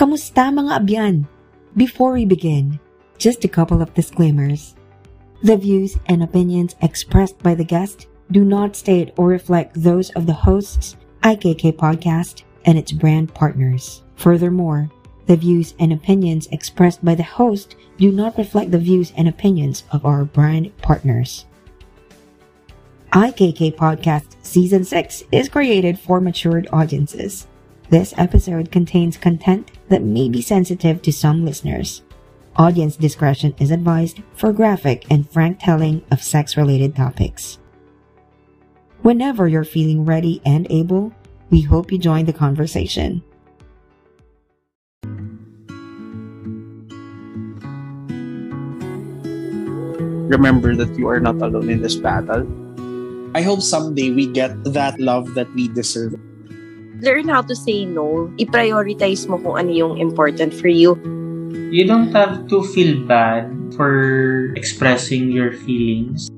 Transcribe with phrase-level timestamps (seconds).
[0.00, 1.28] Kamusta mga abyan?
[1.76, 2.80] Before we begin,
[3.20, 4.72] just a couple of disclaimers.
[5.44, 10.24] The views and opinions expressed by the guest do not state or reflect those of
[10.24, 14.00] the hosts, IKK Podcast, and its brand partners.
[14.16, 14.88] Furthermore,
[15.28, 19.84] the views and opinions expressed by the host do not reflect the views and opinions
[19.92, 21.44] of our brand partners.
[23.12, 27.46] IKK Podcast Season 6 is created for matured audiences.
[27.90, 32.02] This episode contains content that may be sensitive to some listeners.
[32.56, 37.58] Audience discretion is advised for graphic and frank telling of sex related topics.
[39.02, 41.12] Whenever you're feeling ready and able,
[41.50, 43.22] we hope you join the conversation.
[50.30, 52.46] remember that you are not alone in this battle.
[53.34, 56.14] I hope someday we get that love that we deserve.
[57.00, 58.28] Learn how to say no.
[58.38, 60.96] I-prioritize mo kung ano yung important for you.
[61.72, 66.28] You don't have to feel bad for expressing your feelings.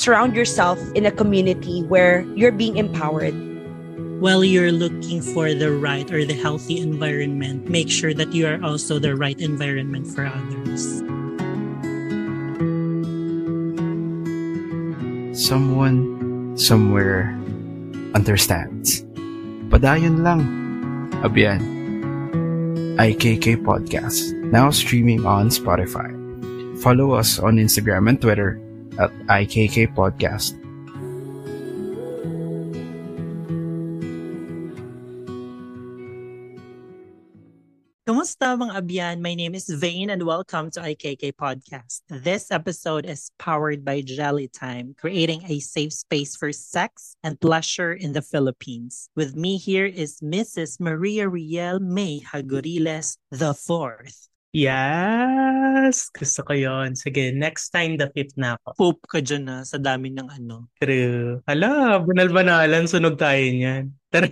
[0.00, 3.34] Surround yourself in a community where you're being empowered.
[4.22, 8.62] While you're looking for the right or the healthy environment, make sure that you are
[8.62, 11.02] also the right environment for others.
[15.34, 17.32] someone somewhere
[18.14, 19.04] understands.
[19.82, 20.46] Padayon lang.
[21.26, 21.58] Abiyan.
[23.02, 26.06] IKK Podcast, now streaming on Spotify.
[26.78, 28.62] Follow us on Instagram and Twitter
[29.02, 30.54] at IKK Podcast.
[38.42, 39.16] Kamusta mga abyan?
[39.22, 42.02] My name is Vane and welcome to IKK Podcast.
[42.10, 47.94] This episode is powered by Jelly Time, creating a safe space for sex and pleasure
[47.94, 49.06] in the Philippines.
[49.14, 50.82] With me here is Mrs.
[50.82, 54.26] Maria Riel May Hagoriles the Fourth.
[54.50, 56.10] Yes!
[56.10, 56.98] Gusto ko yon.
[56.98, 58.74] Sige, next time the fifth na ako.
[58.74, 60.66] Poop ka dyan na sa dami ng ano.
[60.82, 61.46] True.
[61.46, 63.94] Hala, banal-banalan, sunog tayo niyan.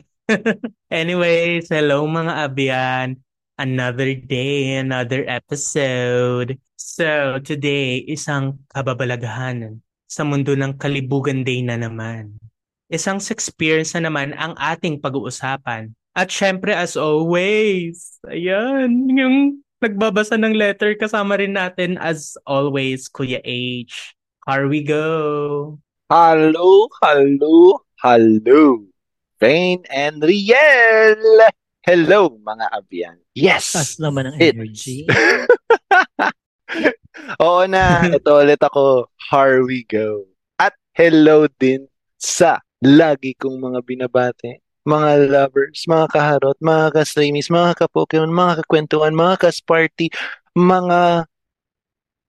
[0.91, 3.22] Anyways, hello mga abyan.
[3.60, 6.56] Another day, another episode.
[6.81, 12.41] So, today, isang kababalaghan sa mundo ng kalibugan day na naman.
[12.88, 15.93] Isang experience na naman ang ating pag-uusapan.
[16.16, 23.44] At syempre, as always, ayan, yung nagbabasa ng letter kasama rin natin as always, Kuya
[23.44, 24.16] H.
[24.49, 25.76] Here we go.
[26.09, 28.88] Hello, hello, hello.
[29.37, 31.53] Rain and Riel!
[31.81, 33.17] Hello, mga abyan.
[33.33, 33.73] Yes!
[33.73, 35.09] Tas naman ang energy.
[37.41, 39.09] Oo na, ito ulit ako.
[39.33, 40.29] Here we go.
[40.61, 41.89] At hello din
[42.21, 44.61] sa lagi kong mga binabate.
[44.85, 50.12] Mga lovers, mga kaharot, mga ka-streamies, mga ka-Pokemon, mga kakwentuhan, mga ka-Sparty,
[50.53, 51.25] mga...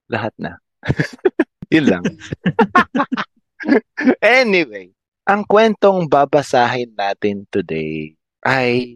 [0.07, 0.63] Lahat na.
[1.75, 2.03] Yun lang.
[4.23, 4.95] anyway,
[5.27, 8.15] ang kwentong babasahin natin today
[8.47, 8.95] ay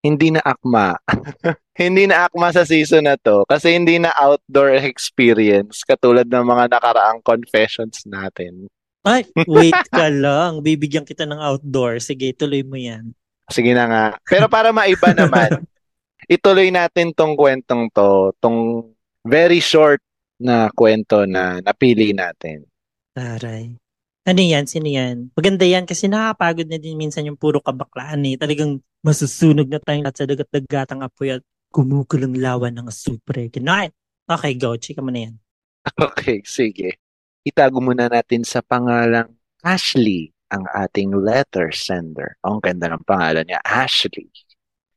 [0.00, 0.96] hindi na akma.
[1.80, 6.64] hindi na akma sa season na to kasi hindi na outdoor experience katulad ng mga
[6.76, 8.68] nakaraang confessions natin.
[9.00, 10.60] Ay, wait ka lang.
[10.60, 12.00] Bibigyan kita ng outdoor.
[12.04, 13.16] Sige, tuloy mo yan.
[13.48, 14.04] Sige na nga.
[14.28, 15.64] Pero para maiba naman,
[16.28, 18.92] ituloy natin tong kwentong to, tong
[19.24, 20.04] very short
[20.40, 22.64] na kwento na napili natin.
[23.16, 23.79] Taray.
[24.30, 24.70] Ano yan?
[24.70, 25.34] Sino yan?
[25.34, 28.38] Maganda yan kasi nakakapagod na din minsan yung puro kabaklaan eh.
[28.38, 31.42] Talagang masusunog na tayong lahat sa dagat-dagatang apoy at
[31.74, 33.50] kumukulong lawan ng asupre.
[33.50, 33.90] Ganon.
[34.30, 34.78] Okay, go.
[34.78, 35.34] Chika mo na yan.
[35.98, 37.02] Okay, sige.
[37.42, 39.34] Itago muna natin sa pangalang
[39.66, 42.38] Ashley ang ating letter sender.
[42.46, 44.30] Ang ganda ng pangalan niya, Ashley.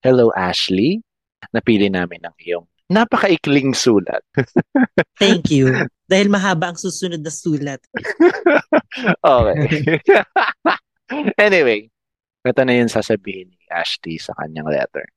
[0.06, 1.02] Hello, Ashley.
[1.50, 4.22] Napili namin ang iyong napakaikling sulat.
[5.24, 5.90] Thank you.
[6.08, 7.80] Dahil mahaba ang susunod na sulat.
[9.24, 10.00] okay.
[11.48, 11.88] anyway,
[12.44, 15.08] ito na yung sasabihin ni Ashley sa kanyang letter.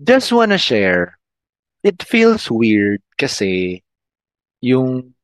[0.00, 1.20] Just wanna share,
[1.86, 3.84] it feels weird kasi
[4.60, 5.14] yung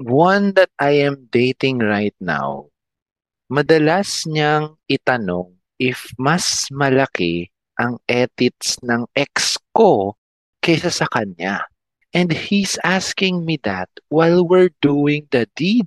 [0.00, 2.72] one that I am dating right now,
[3.52, 10.16] madalas niyang itanong if mas malaki ang edits ng ex ko
[10.60, 11.69] kaysa sa kanya.
[12.10, 15.86] And he's asking me that while we're doing the deed.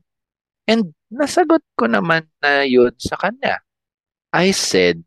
[0.67, 3.59] And nasagot ko naman na yun sa kanya.
[4.31, 5.03] I said,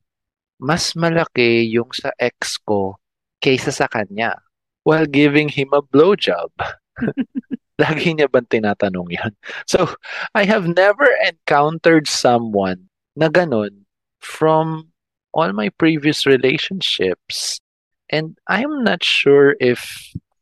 [0.60, 3.00] mas malaki yung sa ex ko
[3.40, 4.36] kaysa sa kanya
[4.84, 6.52] while giving him a blowjob.
[7.82, 9.32] Lagi niya bang tinatanong yan?
[9.72, 9.92] So,
[10.32, 13.84] I have never encountered someone na ganon
[14.20, 14.92] from
[15.36, 17.60] all my previous relationships.
[18.08, 19.92] And I'm not sure if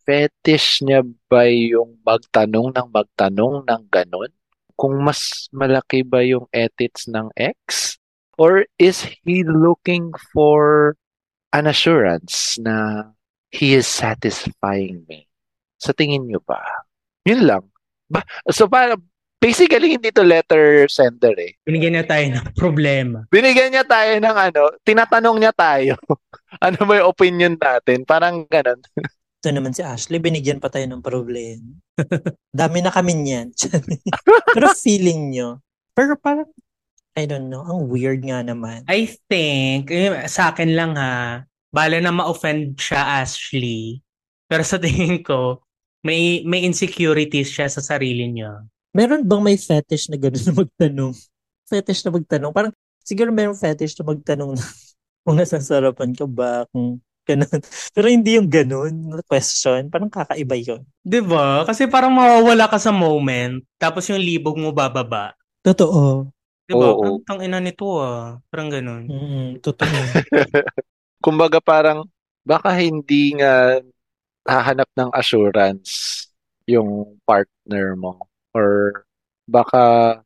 [0.04, 4.32] fetish niya ba yung magtanong ng magtanong ng ganon?
[4.76, 7.96] Kung mas malaki ba yung edits ng ex?
[8.36, 10.94] Or is he looking for
[11.54, 13.08] an assurance na
[13.54, 15.30] he is satisfying me?
[15.78, 16.60] Sa tingin niyo ba?
[17.24, 17.64] Yun lang.
[18.10, 18.20] Ba
[18.50, 18.98] so para
[19.44, 21.52] basically hindi to letter sender eh.
[21.62, 23.18] Binigyan niya tayo ng problema.
[23.28, 25.94] Binigyan niya tayo ng ano, tinatanong niya tayo.
[26.66, 28.02] ano ba yung opinion natin?
[28.08, 28.80] Parang ganun.
[29.44, 31.68] Ito naman si Ashley, binigyan pa tayo ng problema.
[32.64, 33.52] Dami na kami niyan.
[34.56, 35.60] pero feeling nyo,
[35.92, 36.48] pero parang,
[37.12, 38.88] I don't know, ang weird nga naman.
[38.88, 44.00] I think, eh, sa akin lang ha, bala na ma-offend siya Ashley.
[44.48, 45.60] Pero sa tingin ko,
[46.00, 48.64] may may insecurities siya sa sarili niya.
[48.96, 51.12] Meron bang may fetish na gano'n na magtanong?
[51.68, 52.52] Fetish na magtanong?
[52.56, 52.72] Parang,
[53.04, 54.64] siguro meron fetish na magtanong na
[55.20, 57.60] kung nasasarapan ka ba, kung ganun.
[57.94, 59.88] Pero hindi yung ganun na question.
[59.88, 60.82] Parang kakaiba yun.
[61.04, 61.64] 'Di ba?
[61.64, 65.32] Kasi parang mawawala ka sa moment, tapos yung libog mo bababa.
[65.64, 66.28] Totoo.
[66.68, 66.86] 'Di ba?
[66.92, 67.02] Oo.
[67.04, 68.38] Ang tang ina nito ah.
[68.48, 69.04] Parang ganun.
[69.08, 69.88] Mm, totoo.
[71.24, 72.04] Kumbaga parang
[72.44, 73.80] baka hindi nga
[74.44, 76.28] hahanap ng assurance
[76.68, 79.00] yung partner mo or
[79.48, 80.20] baka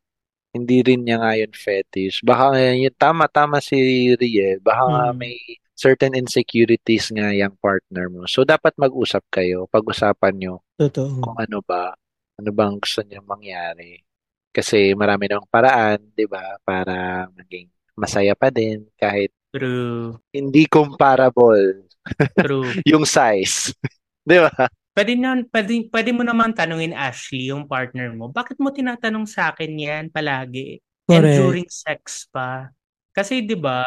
[0.51, 2.25] hindi rin niya nga yun fetish.
[2.25, 3.77] Baka nga yun, tama-tama si
[4.17, 4.57] Riel.
[4.59, 5.17] Baka nga Mm.
[5.19, 5.35] may
[5.79, 8.27] certain insecurities nga yung partner mo.
[8.27, 9.63] So, dapat mag-usap kayo.
[9.71, 11.23] Pag-usapan nyo Totoo.
[11.23, 11.95] kung ano ba,
[12.35, 14.03] ano bang gusto niyang mangyari.
[14.51, 20.19] Kasi marami namang paraan, di ba, para maging masaya pa din kahit True.
[20.35, 21.87] hindi comparable
[22.43, 22.67] True.
[22.83, 23.71] yung size.
[24.29, 24.51] di ba?
[24.91, 29.55] Pwede, na, pwede, pwede mo naman tanungin Ashley, yung partner mo, bakit mo tinatanong sa
[29.55, 30.83] akin yan palagi?
[31.07, 31.37] And Correct.
[31.39, 32.69] during sex pa.
[33.09, 33.81] Kasi 'di ba,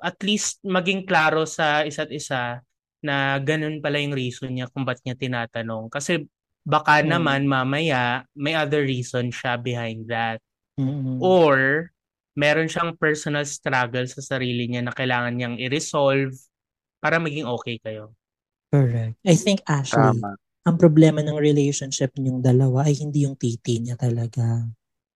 [0.00, 2.58] at least maging klaro sa isa't isa
[3.04, 5.92] na ganun pala yung reason niya kung ba't niya tinatanong.
[5.92, 6.24] Kasi
[6.64, 7.08] baka Mm.
[7.12, 10.40] naman mamaya may other reason siya behind that.
[10.80, 11.20] Mm-mm.
[11.20, 11.86] Or
[12.34, 16.34] meron siyang personal struggle sa sarili niya na kailangan niyang i-resolve
[16.98, 18.10] para maging okay kayo.
[18.72, 19.14] Correct.
[19.22, 20.34] I think, Ashley, Tama.
[20.66, 24.66] ang problema ng relationship niyong dalawa ay hindi yung titi niya talaga.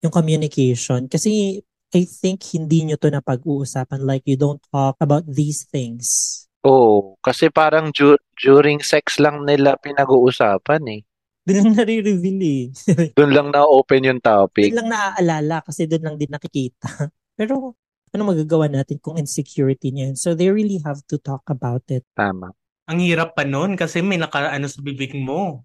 [0.05, 1.11] Yung communication.
[1.11, 1.59] Kasi
[1.97, 4.05] I think hindi niyo to napag-uusapan.
[4.05, 6.45] Like, you don't talk about these things.
[6.67, 11.01] Oo, kasi parang du- during sex lang nila pinag-uusapan eh.
[11.49, 12.65] Doon lang nare-reveal eh.
[13.17, 14.69] Doon lang na-open yung topic.
[14.69, 16.85] Doon lang naaalala kasi doon lang din nakikita.
[17.41, 17.73] Pero
[18.13, 20.17] ano magagawa natin kung insecurity niya yun?
[20.21, 22.05] So they really have to talk about it.
[22.13, 22.53] Tama.
[22.89, 25.65] Ang hirap pa nun kasi may nakaano sa bibig mo.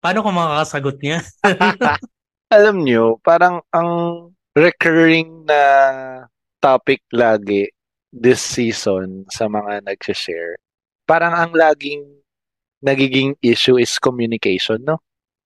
[0.00, 1.20] Paano kung makakasagot niya?
[2.56, 3.90] Alam nyo, parang ang
[4.58, 5.62] recurring na
[6.58, 7.70] topic lagi
[8.10, 10.58] this season sa mga nag-share,
[11.06, 12.02] parang ang laging
[12.82, 14.98] nagiging issue is communication, no?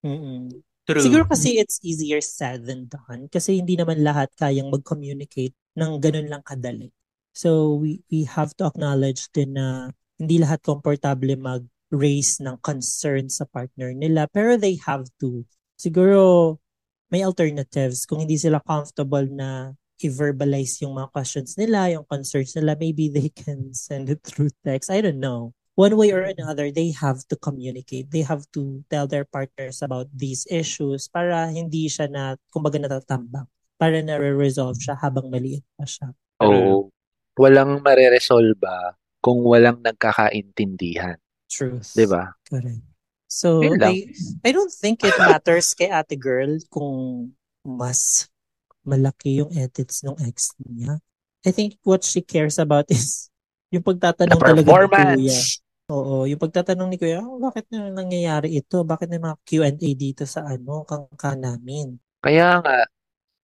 [0.04, 0.50] Mm-mm.
[0.82, 0.98] True.
[0.98, 6.26] Siguro kasi it's easier said than done kasi hindi naman lahat kayang mag-communicate ng ganun
[6.26, 6.90] lang kadali.
[7.32, 13.46] So we we have to acknowledge din na hindi lahat komportable mag-raise ng concern sa
[13.46, 15.46] partner nila pero they have to.
[15.78, 16.58] Siguro
[17.12, 22.74] may alternatives kung hindi sila comfortable na i-verbalize yung mga questions nila, yung concerns nila,
[22.74, 24.88] maybe they can send it through text.
[24.88, 28.10] I don't know one way or another, they have to communicate.
[28.12, 33.48] They have to tell their partners about these issues para hindi siya na, kumbaga natatambang.
[33.80, 36.12] Para na-resolve siya habang maliit pa siya.
[36.44, 36.92] Oo.
[37.40, 41.16] Walang mareresolba kung walang nagkakaintindihan.
[41.48, 41.96] Truth.
[41.96, 42.36] Di ba?
[42.46, 42.91] Correct.
[43.32, 43.64] So.
[43.64, 44.12] I,
[44.44, 47.32] I don't think it matters kay ate girl kung
[47.64, 48.28] mas
[48.84, 51.00] malaki yung edits ng ex niya.
[51.42, 53.32] I think what she cares about is
[53.72, 54.68] yung pagtatanong talaga
[55.16, 55.40] ni Kuya.
[55.88, 58.84] Oo, yung pagtatanong ni Kuya, oh, bakit na nangyayari ito?
[58.84, 61.96] Bakit may mga Q&A dito sa ano, kangka namin?
[62.20, 62.84] Kaya nga,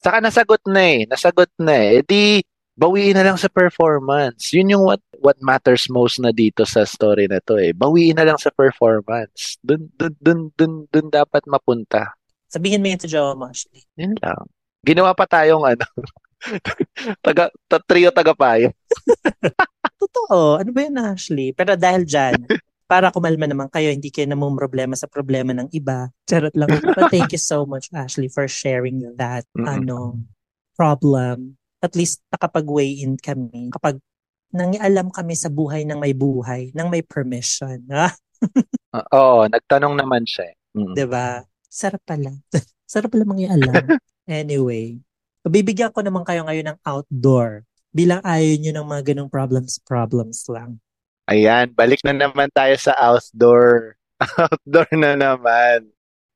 [0.05, 1.09] saka nasagot na eh.
[1.09, 1.99] Nasagot na eh.
[1.99, 2.23] E di,
[2.79, 4.55] bawiin na lang sa performance.
[4.55, 7.75] Yun yung what what matters most na dito sa story na to eh.
[7.75, 9.59] Bawiin na lang sa performance.
[9.67, 12.15] Dun, dun, dun, dun, dun dapat mapunta.
[12.47, 13.83] Sabihin mo yun sa jowa mo, Ashley.
[13.99, 14.47] Yun lang.
[14.87, 15.85] Ginawa pa tayong ano,
[17.27, 18.71] taga, ta, trio tagapayo.
[20.01, 20.63] Totoo.
[20.63, 21.51] Ano ba yun, Ashley?
[21.51, 22.47] Pero dahil dyan,
[22.89, 26.09] para kumalma naman kayo, hindi kayo namang problema sa problema ng iba.
[26.31, 26.73] Charot lang.
[26.95, 29.67] But thank you so much, Ashley, for sharing that Mm-mm.
[29.67, 30.23] ano
[30.79, 31.58] problem.
[31.79, 33.71] At least nakapag-weigh in kami.
[33.71, 33.99] Kapag
[34.51, 37.79] nangialam kami sa buhay ng may buhay, ng may permission.
[37.91, 38.15] Ah,
[38.95, 40.55] Ah, Oo, nagtanong naman siya.
[40.55, 40.79] eh.
[40.79, 40.95] Mm.
[41.11, 41.43] ba?
[41.69, 42.33] Sarap pala.
[42.93, 43.75] Sarap pala mangialam.
[44.31, 44.97] anyway,
[45.45, 47.67] bibigyan ko naman kayo ngayon ng outdoor.
[47.93, 50.79] Bilang ayaw nyo ng mga ganong problems, problems lang.
[51.29, 53.99] Ayan, balik na naman tayo sa outdoor.
[54.49, 55.89] outdoor na naman.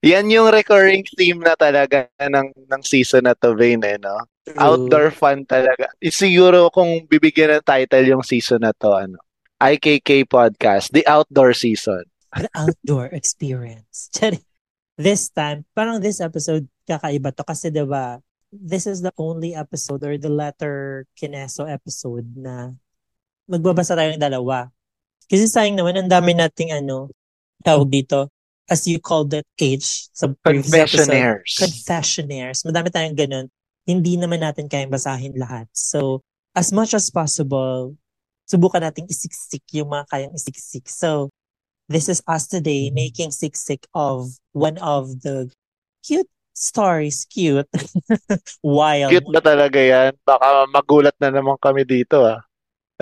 [0.02, 4.26] Yan yung recurring theme na talaga ng ng season na to, Vane, eh, no?
[4.58, 5.86] Outdoor fun talaga.
[6.02, 9.22] Siguro kung bibigyan ng title yung season na to, ano,
[9.62, 12.02] IKK Podcast, The Outdoor Season.
[12.34, 14.10] The outdoor experience.
[14.98, 18.20] This time, parang this episode, kakaiba to kasi diba,
[18.52, 22.76] this is the only episode or the letter kineso episode na
[23.48, 24.68] magbabasa tayong dalawa.
[25.26, 27.08] Kasi sayang naman, ang dami nating ano,
[27.64, 28.28] tawag dito,
[28.68, 31.08] as you called it, H, sa previous episode.
[31.08, 31.52] Confessionaires.
[31.56, 32.58] Confessionaires.
[32.68, 33.46] Madami tayong ganun.
[33.82, 35.66] Hindi naman natin kayang basahin lahat.
[35.74, 36.22] So,
[36.54, 37.98] as much as possible,
[38.46, 40.86] subukan nating isiksik yung mga kayang isiksik.
[40.86, 41.32] So,
[41.90, 45.50] this is us today making siksik of one of the
[46.06, 47.26] cute stories.
[47.26, 47.68] Cute.
[48.62, 49.10] Wild.
[49.10, 50.12] Cute ba talaga yan?
[50.22, 52.44] Baka magulat na naman kami dito, ah.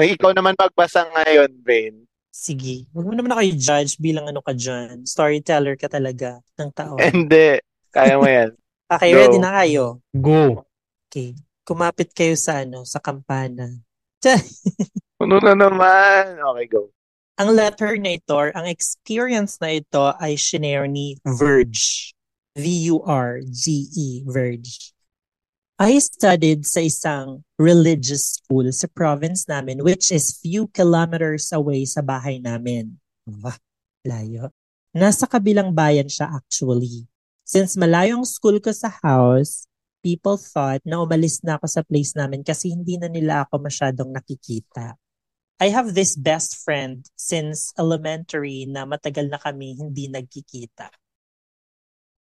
[0.00, 2.08] Ay, ikaw naman magbasa ngayon, Vane.
[2.30, 2.88] Sige.
[2.94, 5.04] Huwag mo naman ako i-judge bilang ano ka dyan.
[5.04, 6.96] Storyteller ka talaga ng tao.
[6.96, 7.60] Hindi.
[7.92, 8.56] Kaya mo yan.
[8.90, 9.18] Okay, Go.
[9.22, 9.84] ready na kayo?
[10.10, 10.66] Go.
[11.10, 11.34] Okay.
[11.66, 13.66] Kumapit kayo sa ano, sa kampana.
[15.18, 16.38] Ano na naman?
[16.38, 16.94] Okay, go.
[17.40, 22.12] ang letter na ito, ang experience na ito ay shinare ni Verge.
[22.54, 24.92] V-U-R-G-E, Verge.
[25.80, 32.04] I studied sa isang religious school sa province namin which is few kilometers away sa
[32.04, 33.00] bahay namin.
[33.40, 33.56] Ah,
[34.04, 34.52] layo.
[34.92, 37.08] Nasa kabilang bayan siya actually.
[37.48, 39.64] Since malayo ang school ko sa house,
[40.00, 44.10] people thought na umalis na ako sa place namin kasi hindi na nila ako masyadong
[44.12, 44.96] nakikita.
[45.60, 50.88] I have this best friend since elementary na matagal na kami hindi nagkikita.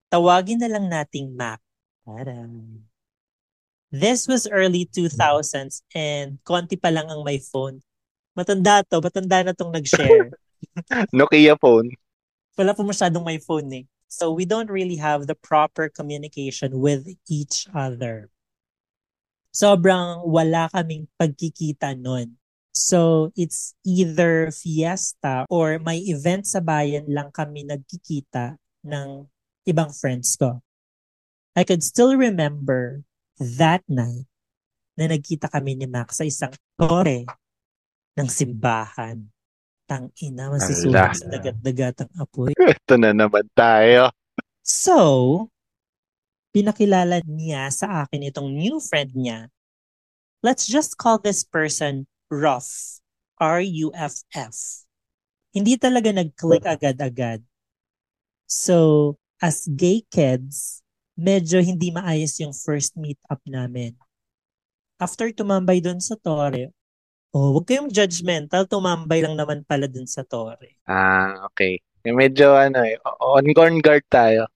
[0.07, 1.59] Tawagin na lang nating Mac.
[2.07, 2.87] Taray.
[3.95, 7.83] This was early 2000s and konti pa lang ang my phone.
[8.35, 10.35] Matanda to, matanda na tong nag-share.
[11.14, 11.95] Nokia phone.
[12.59, 13.85] Wala po masyadong my phone eh.
[14.08, 18.30] So we don't really have the proper communication with each other.
[19.54, 22.38] Sobrang wala kaming pagkikita nun.
[22.75, 29.30] So it's either fiesta or may event sa bayan lang kami nagkikita ng
[29.70, 30.58] ibang friends ko.
[31.54, 33.06] I could still remember
[33.38, 34.26] that night
[34.99, 37.26] na nagkita kami ni Max sa isang tore
[38.18, 39.33] ng simbahan.
[39.84, 41.16] Tang ina, masusunog Ala.
[41.16, 42.56] sa dagat-dagatang apoy.
[42.76, 44.08] Ito na naman tayo.
[44.64, 44.96] So,
[46.56, 49.52] pinakilala niya sa akin itong new friend niya.
[50.40, 53.00] Let's just call this person Ruff.
[53.40, 54.56] R-U-F-F.
[55.52, 57.42] Hindi talaga nag-click agad-agad.
[58.46, 60.80] So, as gay kids,
[61.18, 63.98] medyo hindi maayos yung first meet-up namin.
[64.98, 66.70] After tumambay doon sa Tore,
[67.34, 70.78] oh, huwag kayong judgmental, tumambay lang naman pala doon sa Tore.
[70.86, 71.82] Ah, okay.
[72.06, 74.46] Eh, Medyo ano eh, on guard tayo.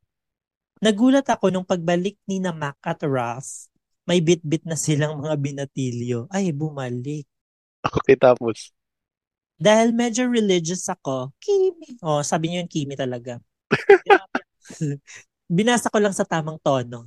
[0.78, 3.66] Nagulat ako nung pagbalik ni na Mac at Raph,
[4.06, 6.30] may bit-bit na silang mga binatilyo.
[6.30, 7.26] Ay, bumalik.
[7.88, 8.74] Okay, tapos.
[9.58, 11.98] Dahil medyo religious ako, Kimi.
[12.02, 13.38] Oh, sabi niyo yung Kimi talaga.
[15.48, 17.06] Binasa ko lang sa tamang tono.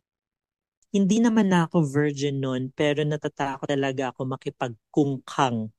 [0.92, 5.72] Hindi naman na ako virgin noon, pero natatakot talaga ako makipagkungkang.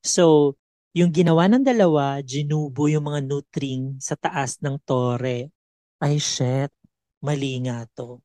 [0.00, 0.56] So,
[0.96, 5.52] yung ginawa ng dalawa, ginubo yung mga nutring sa taas ng tore.
[6.00, 6.72] Ay, shit.
[7.20, 8.20] Mali nga to.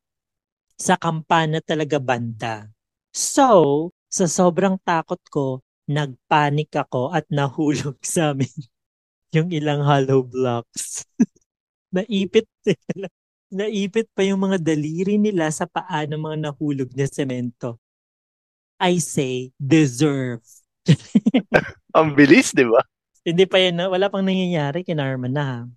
[0.80, 2.72] Sa kampana talaga banda.
[3.12, 8.50] So, sa sobrang takot ko, nagpanik ako at nahulog sa amin
[9.36, 11.04] yung ilang hollow blocks.
[11.96, 13.10] Naipit nila.
[13.50, 17.82] Naipit pa yung mga daliri nila sa paa ng mga nahulog na semento.
[18.78, 20.46] I say, deserve.
[21.98, 22.80] Ang bilis, di ba?
[23.26, 25.68] Hindi pa yan, na- wala pang nangyayari, kinarma na.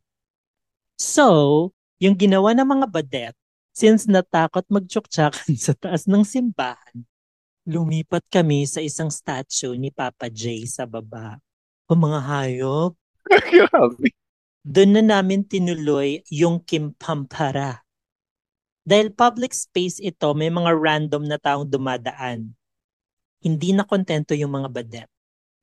[1.01, 3.35] So, yung ginawa ng mga badet,
[3.73, 7.03] since natakot magtsuktsakan sa taas ng simbahan,
[7.67, 11.41] lumipat kami sa isang statue ni Papa J sa baba.
[11.89, 12.93] O mga hayop,
[13.51, 14.11] Grabe.
[14.63, 17.83] Doon na namin tinuloy yung Kimpampara.
[18.83, 22.55] Dahil public space ito, may mga random na taong dumadaan.
[23.43, 25.11] Hindi na kontento yung mga badet.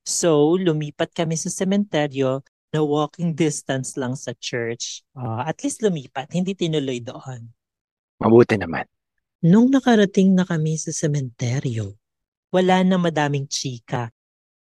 [0.04, 5.04] So, lumipat kami sa sementeryo na walking distance lang sa church.
[5.16, 7.48] Ah, at least lumipat, hindi tinuloy doon.
[8.20, 8.84] Mabuti naman.
[9.40, 11.96] Nung nakarating na kami sa sementeryo,
[12.52, 14.12] wala na madaming chika.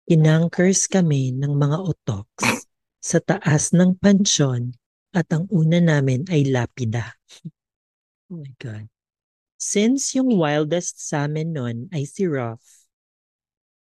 [0.07, 2.68] Inankers kami ng mga otoks
[2.99, 4.75] sa taas ng pansyon
[5.15, 7.15] at ang una namin ay lapida.
[8.29, 8.87] oh my God.
[9.59, 12.79] Since yung wildest sa amin nun ay si Ruff,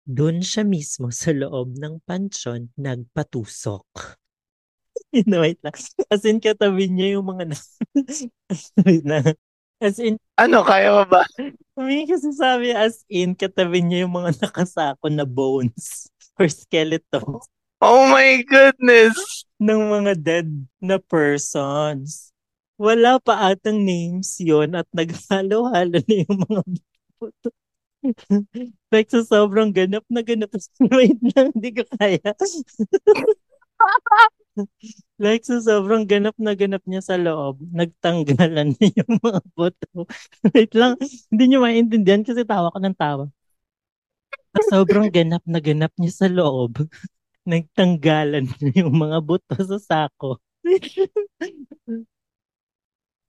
[0.10, 3.86] Doon siya mismo sa loob ng pansyon nagpatusok.
[5.29, 5.77] no, wait lang.
[6.10, 7.58] As in, katabi niya yung mga na...
[8.89, 9.38] wait lang.
[9.77, 11.29] As in, Ano, kaya mo ba?
[11.77, 16.10] may kasi sabi as in, katabi niya yung mga nakasako na bones
[16.41, 17.38] or skeleton
[17.81, 19.48] Oh my goodness!
[19.59, 20.48] ng mga dead
[20.79, 22.31] na persons.
[22.79, 26.62] Wala pa atang names yon at naghalo-halo na yung mga
[28.95, 30.48] like sa sobrang ganap na ganap.
[30.95, 32.24] Wait lang, hindi ko kaya.
[35.24, 40.07] like sa sobrang ganap na ganap niya sa loob, nagtanggalan na yung mga buto.
[40.55, 40.95] Wait lang,
[41.27, 43.27] hindi niyo maintindihan kasi tawa ko ng tawa.
[44.55, 46.79] Sa sobrang ganap na ganap niya sa loob,
[47.48, 50.39] nagtanggalan na yung mga buto sa sako.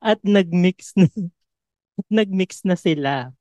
[0.00, 1.07] At nagmix na
[2.19, 3.33] nagmix na sila.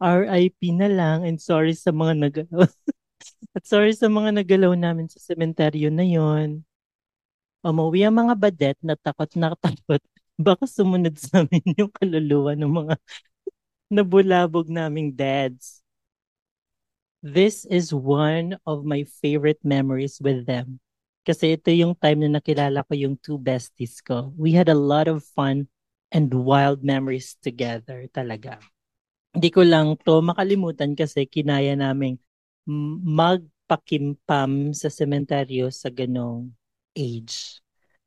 [0.00, 2.66] RIP na lang and sorry sa mga nagalaw.
[3.56, 6.64] At sorry sa mga nagalaw namin sa sementeryo na yon.
[7.60, 10.00] Umuwi ang mga badet na takot na takot.
[10.40, 12.94] Baka sumunod sa amin yung kaluluwa ng mga
[13.92, 15.79] nabulabog naming dads.
[17.20, 20.80] This is one of my favorite memories with them.
[21.20, 24.32] Kasi ito yung time na nakilala ko yung two besties ko.
[24.40, 25.68] We had a lot of fun
[26.08, 28.56] and wild memories together talaga.
[29.36, 32.16] Hindi ko lang to makalimutan kasi kinaya naming
[33.04, 36.56] magpakimpam sa sementeryo sa ganong
[36.96, 37.60] age.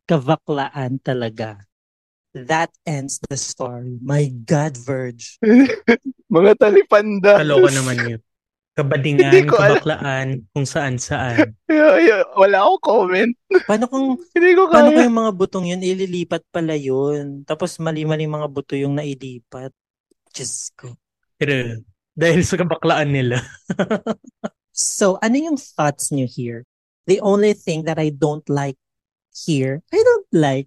[0.09, 1.61] Kavaklaan talaga.
[2.33, 4.01] That ends the story.
[4.01, 5.37] My God, Verge.
[6.33, 7.37] Mga talipanda.
[7.37, 8.21] Kaloka naman yun.
[8.73, 11.53] Kabadingan, kabaklaan, kung saan-saan.
[12.33, 13.31] Wala akong comment.
[13.69, 14.97] Paano kung Hindi ko paano kaya.
[14.97, 17.45] kung yung mga butong yun ililipat pala yun?
[17.45, 19.69] Tapos mali-mali mga buto yung nailipat.
[20.33, 20.97] Diyos ko.
[21.37, 21.85] Pero,
[22.17, 23.37] dahil sa kabaklaan nila.
[24.73, 26.65] So, ano yung thoughts niyo here?
[27.05, 28.73] The only thing that I don't like
[29.29, 30.65] here, I don't like,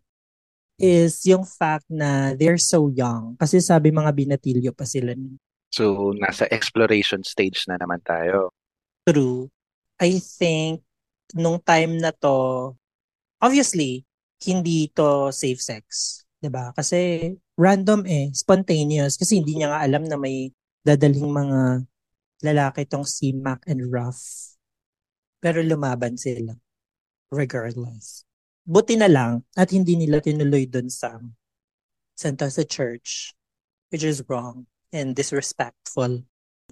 [0.78, 3.34] is yung fact na they're so young.
[3.34, 5.10] Kasi sabi mga binatilyo pa sila.
[5.18, 5.42] nun.
[5.70, 8.54] So, nasa exploration stage na naman tayo.
[9.06, 9.50] True.
[10.00, 10.82] I think,
[11.34, 12.72] nung time na to,
[13.42, 14.06] obviously,
[14.44, 16.22] hindi to safe sex.
[16.40, 16.70] 'di ba?
[16.76, 19.16] Kasi random eh, spontaneous.
[19.16, 20.52] Kasi hindi niya nga alam na may
[20.84, 21.60] dadaling mga
[22.44, 24.20] lalaki tong si Mac and Ruff.
[25.40, 26.54] Pero lumaban sila.
[27.32, 28.22] Regardless.
[28.66, 31.18] Buti na lang at hindi nila tinuloy dun sa
[32.14, 33.34] santa sa church.
[33.90, 34.66] Which is wrong
[34.96, 36.24] and disrespectful.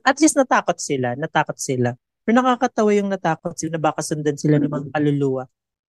[0.03, 1.15] At least natakot sila.
[1.15, 1.93] Natakot sila.
[2.25, 5.45] Pero nakakatawa yung natakot sila na baka sundan sila ng mga kaluluwa.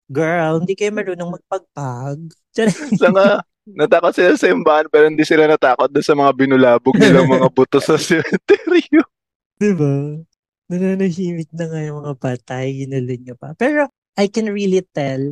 [0.09, 2.19] Girl, hindi kayo marunong magpagpag.
[3.01, 7.31] Sa nga, natakot sila sa simbahan pero hindi sila natakot doon sa mga binulabog nilang
[7.31, 8.83] mga buto sa cemetery.
[9.63, 10.19] Diba?
[10.67, 13.55] Nananahimik na nga yung mga patay, ginalo niya pa.
[13.55, 13.87] Pero
[14.19, 15.23] I can really tell,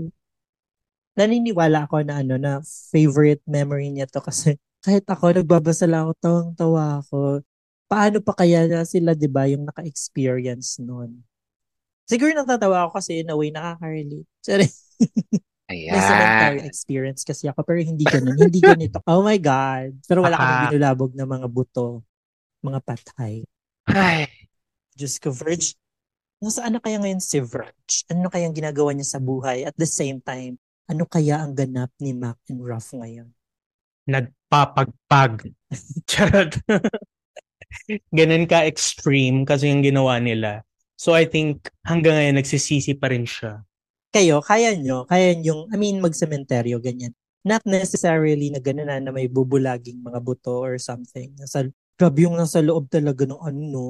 [1.19, 6.13] naniniwala ako na ano, na favorite memory niya to kasi kahit ako, nagbabasa lang ako,
[6.21, 7.19] tawang-tawa ako.
[7.91, 11.21] Paano pa kaya na sila, di ba, yung naka-experience nun?
[12.09, 14.27] Siguro natatawa ako kasi in a way nakaka-relate.
[14.43, 14.67] Sorry.
[15.71, 16.67] May cemetery Ayan.
[16.67, 18.35] experience kasi ako pero hindi ganun.
[18.35, 18.99] hindi ganito.
[19.07, 19.95] Oh my God.
[20.03, 22.03] Pero wala Aka- kami binulabog na mga buto.
[22.67, 23.47] Mga patay.
[23.87, 24.27] Ay,
[24.99, 25.79] Diyos ko, Verge.
[26.43, 28.03] Nasaan na kaya ngayon si Verge?
[28.11, 29.63] Ano kaya ang ginagawa niya sa buhay?
[29.63, 30.59] At the same time,
[30.91, 33.31] ano kaya ang ganap ni Mac and Ruff ngayon?
[34.09, 35.51] Nagpapagpag.
[36.11, 36.53] Charot.
[38.11, 40.63] Ganun ka extreme kasi yung ginawa nila.
[41.01, 43.65] So I think hanggang ngayon nagsisisi pa rin siya.
[44.11, 45.07] Kayo, kaya nyo?
[45.07, 47.15] Kaya nyo, I mean, magsementeryo, ganyan.
[47.47, 51.31] Not necessarily na gano'n na, na may bubulaging mga buto or something.
[51.39, 53.89] Nasa, grabe yung nasa loob talaga ng ano, no?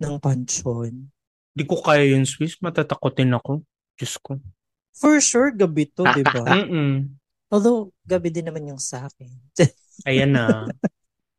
[0.00, 1.12] ng pansyon.
[1.54, 2.58] Di ko kaya yun, Swiss.
[2.58, 3.62] Matatakotin ako.
[3.94, 4.42] Diyos ko.
[4.94, 6.42] For sure, gabi to, di ba?
[6.58, 7.14] Mm-mm.
[7.54, 9.30] Although, gabi din naman yung sa akin.
[10.10, 10.66] Ayan na.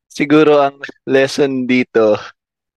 [0.07, 2.15] siguro ang lesson dito,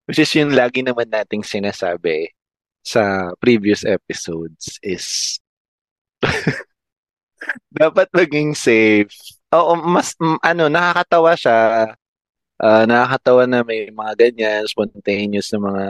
[0.03, 2.35] which is yung lagi naman nating sinasabi
[2.83, 5.39] sa previous episodes is
[7.79, 9.15] dapat maging safe.
[9.55, 11.59] Oo, mas ano, nakakatawa siya.
[12.59, 15.85] Ah, nakakatawa na may mga ganyan, spontaneous na mga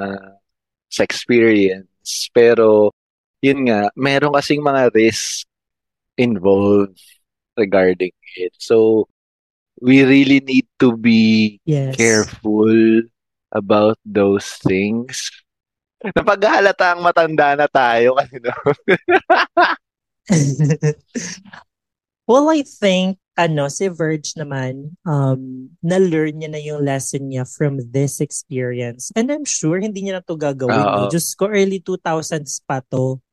[0.85, 2.29] sa experience.
[2.29, 2.93] Pero,
[3.41, 5.49] yun nga, meron kasing mga risk
[6.13, 6.93] involved
[7.59, 8.55] regarding it.
[8.57, 9.07] So,
[9.81, 11.95] we really need to be Yes.
[11.95, 12.71] careful
[13.51, 15.31] about those things.
[16.15, 18.55] Napaghalata ang matanda na tayo kasi no?
[22.29, 27.79] well, I think ano, si Verge naman, um, na-learn niya na yung lesson niya from
[27.95, 29.15] this experience.
[29.15, 30.91] And I'm sure hindi niya na to gagawin.
[31.07, 33.23] Diyos ko, early 2000s pa to.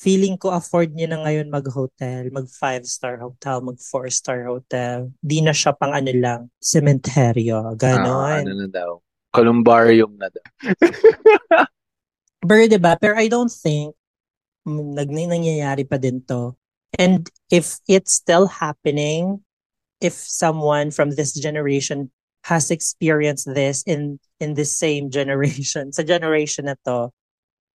[0.00, 5.12] Feeling ko afford niya na ngayon mag-hotel, mag five-star hotel, mag four-star hotel.
[5.20, 7.60] Di na siya pang ano lang, sementeryo.
[7.60, 8.48] Ah, Ganon.
[8.48, 8.96] ano na daw.
[9.28, 10.44] Columbarium na daw.
[12.48, 12.96] Pero diba?
[12.96, 13.92] Pero I don't think
[14.64, 16.56] nag nangyayari pa din to.
[16.96, 19.44] And if it's still happening,
[20.00, 22.10] if someone from this generation
[22.48, 27.12] has experienced this in in the same generation, sa generation na to,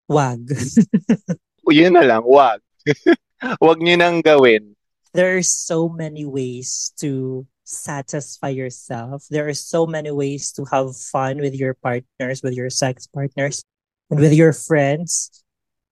[0.09, 0.41] wag.
[1.69, 2.61] Yun na lang, wag.
[3.65, 4.75] wag niyo nang gawin.
[5.15, 9.23] there are so many ways to satisfy yourself.
[9.31, 13.63] There are so many ways to have fun with your partners, with your sex partners,
[14.11, 15.31] and with your friends.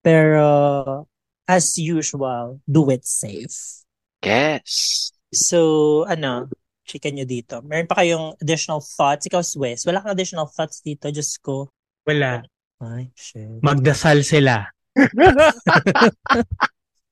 [0.03, 1.07] Pero
[1.47, 3.88] as usual, do it safe.
[4.19, 5.15] Yes.
[5.31, 6.51] So, ano,
[6.83, 7.63] chika nyo dito.
[7.63, 9.25] Meron pa kayong additional thoughts?
[9.25, 11.07] Ikaw, Swiss, wala kang additional thoughts dito?
[11.09, 11.71] Just ko.
[12.03, 12.43] Wala.
[12.83, 13.63] Ay, shit.
[13.63, 14.67] Magdasal sila.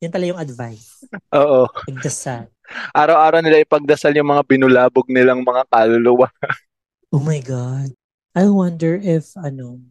[0.01, 1.05] Yan pala yung advice.
[1.33, 1.69] Oo.
[1.89, 2.49] Magdasal.
[2.95, 6.31] Araw-araw nila ipagdasal yung mga binulabog nilang mga kaluluwa.
[7.11, 7.91] Oh my God.
[8.31, 9.83] I wonder if, ano,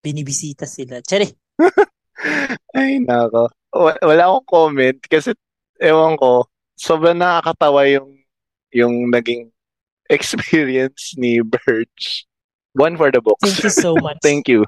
[0.00, 1.02] binibisita sila.
[1.02, 1.26] Tsari!
[2.78, 3.50] Ay, nako.
[3.74, 5.34] Wa- Wala akong comment kasi
[5.82, 6.46] ewan ko,
[6.78, 8.14] sobrang nakakatawa yung
[8.70, 9.50] yung naging
[10.14, 12.24] experience ni Birch.
[12.74, 13.42] One for the books.
[13.42, 14.18] Thank you so much.
[14.22, 14.62] Thank you.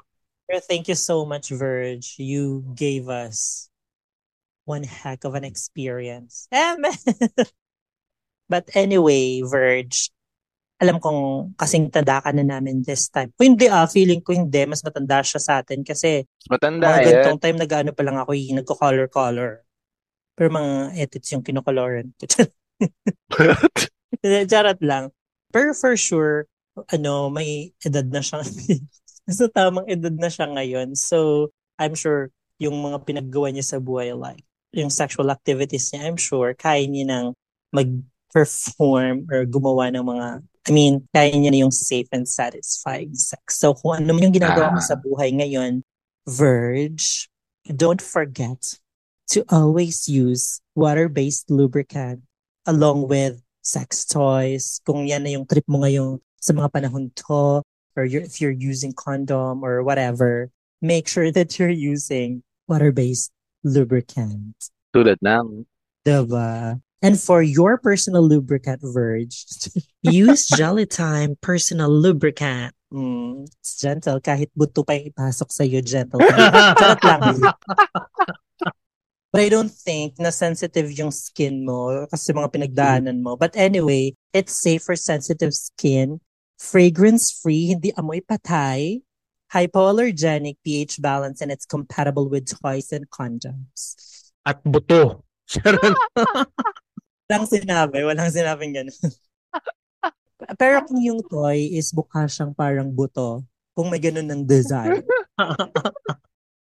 [0.47, 2.15] Thank you so much, Verge.
[2.17, 3.67] You gave us
[4.63, 6.47] one heck of an experience.
[6.51, 6.75] Eh.
[8.51, 10.07] But anyway, Verge,
[10.79, 13.33] alam kong kasing tanda ka na namin this time.
[13.35, 17.05] Kung hindi ah, feeling ko hindi, mas matanda siya sa atin kasi Matanda mga yan.
[17.11, 19.51] ganitong time nag-ano pa lang ako, eh, nagko-color-color.
[20.37, 22.23] Pero mga edits yung kinokoloran ko.
[24.51, 25.11] Charot lang.
[25.51, 26.47] Pero for sure,
[26.93, 28.45] ano, may edad na siya.
[29.27, 30.95] Sa tamang edad na siya ngayon.
[30.95, 34.41] So, I'm sure yung mga pinaggawa niya sa buhay, like,
[34.73, 37.27] yung sexual activities niya, I'm sure, kaya niya nang
[37.71, 40.27] mag-perform or gumawa ng mga,
[40.67, 43.59] I mean, kaya niya na yung safe and satisfying sex.
[43.61, 44.87] So, kung ano man yung ginagawa mo Ah.
[44.87, 45.83] sa buhay ngayon,
[46.27, 47.31] Verge,
[47.71, 48.79] don't forget
[49.31, 52.19] to always use water-based lubricant
[52.67, 54.83] along with sex toys.
[54.83, 57.63] Kung yan na yung trip mo ngayon sa mga panahon to,
[57.97, 60.49] or you're, if you're using condom or whatever,
[60.81, 63.31] make sure that you're using water-based
[63.65, 64.53] lubricant.
[64.93, 65.65] Tulad ng
[66.07, 66.79] Diba?
[67.03, 69.45] And for your personal lubricant, Verge,
[70.01, 72.73] use Jelly Time personal lubricant.
[72.93, 74.23] Mm, it's gentle.
[74.23, 76.23] Kahit buto pa yung ipasok sa'yo, gentle.
[76.79, 77.43] Charot lang.
[79.35, 83.35] But I don't think na sensitive yung skin mo kasi mga pinagdaanan mo.
[83.35, 86.23] But anyway, it's safe for sensitive skin,
[86.57, 89.01] fragrance-free, hindi amoy patay,
[89.53, 93.95] hypoallergenic, pH balance, and it's compatible with toys and condoms.
[94.45, 95.23] At buto.
[97.27, 98.95] Walang sinabi, walang sinabing gano'n.
[100.61, 103.43] Pero kung yung toy is mukha siyang parang buto,
[103.75, 105.03] kung may ganun ng design,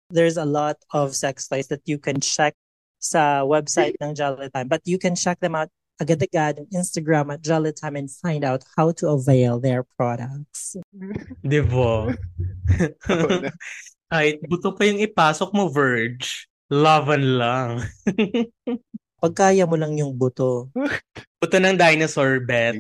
[0.07, 2.55] there's a lot of sex toys that you can check
[2.95, 4.71] sa website ng Jolly Time.
[4.71, 8.63] But you can check them out agad-agad on Instagram at Jolly Time and find out
[8.77, 10.77] how to avail their products.
[11.41, 12.13] Di ba?
[14.13, 16.47] Ay, buto pa yung ipasok mo, Verge.
[16.71, 17.83] Laban lang.
[19.23, 20.71] Pag kaya mo lang yung buto.
[21.41, 22.77] Buto ng dinosaur, bet.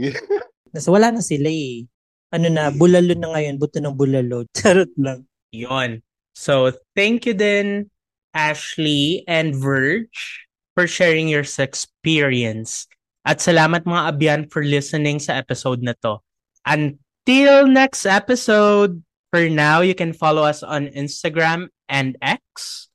[0.71, 1.83] Nasa wala na sila eh.
[2.31, 4.47] Ano na, bulalo na ngayon, buto ng bulalo.
[4.55, 5.27] Charot lang.
[5.51, 5.99] Yon.
[6.31, 7.89] So, thank you din,
[8.31, 10.45] Ashley and Verge,
[10.77, 12.87] for sharing your experience.
[13.27, 16.23] At salamat mga abyan for listening sa episode na to.
[16.63, 19.03] Until next episode,
[19.35, 22.87] for now, you can follow us on Instagram and X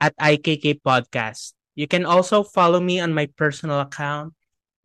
[0.00, 1.52] at IKK Podcast.
[1.76, 4.32] You can also follow me on my personal account,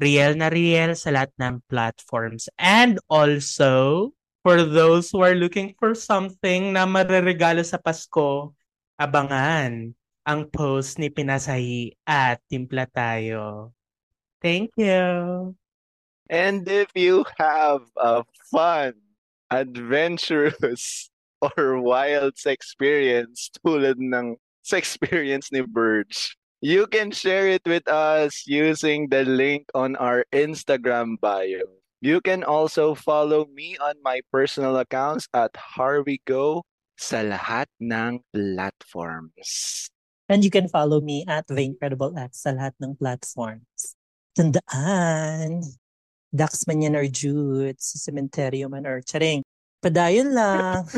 [0.03, 2.51] Riel na Riel sa lahat ng platforms.
[2.59, 4.11] And also,
[4.43, 8.51] for those who are looking for something na mareregalo sa Pasko,
[8.99, 9.95] abangan
[10.27, 13.71] ang post ni Pinasahi at Timpla Tayo.
[14.41, 15.55] Thank you!
[16.29, 18.93] And if you have a fun,
[19.51, 21.09] adventurous,
[21.41, 28.43] or wild experience tulad ng sa experience ni Burge, you can share it with us
[28.45, 31.63] using the link on our Instagram bio.
[31.99, 36.63] You can also follow me on my personal accounts at Harvey Go
[36.99, 39.87] sa lahat ng platforms.
[40.29, 43.98] And you can follow me at The Incredible X sa lahat ng platforms.
[44.39, 45.67] Tandaan.
[46.31, 47.91] Dax man yan or Jutes.
[47.91, 49.43] Sa cementerio man or charing.
[49.83, 50.87] Padayon lang.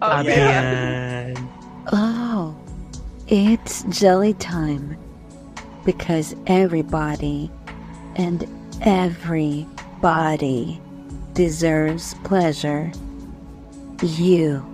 [0.00, 1.36] Oh, Sabi yan.
[1.92, 2.56] Oh,
[3.28, 4.96] it's jelly time.
[5.88, 7.48] Because everybody
[8.16, 8.44] and
[8.84, 10.80] everybody
[11.32, 12.92] deserves pleasure.
[14.04, 14.64] You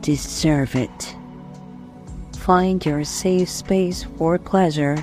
[0.00, 1.16] deserve it.
[2.40, 4.96] Find your safe space for pleasure